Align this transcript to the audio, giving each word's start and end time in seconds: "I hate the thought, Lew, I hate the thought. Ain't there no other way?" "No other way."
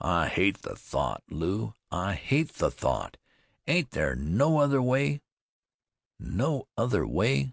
"I 0.00 0.28
hate 0.28 0.62
the 0.62 0.76
thought, 0.76 1.24
Lew, 1.28 1.74
I 1.90 2.14
hate 2.14 2.52
the 2.52 2.70
thought. 2.70 3.16
Ain't 3.66 3.90
there 3.90 4.14
no 4.14 4.60
other 4.60 4.80
way?" 4.80 5.22
"No 6.20 6.68
other 6.76 7.04
way." 7.04 7.52